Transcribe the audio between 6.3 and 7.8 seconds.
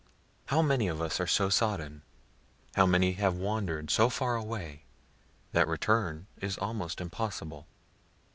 is almost impossible.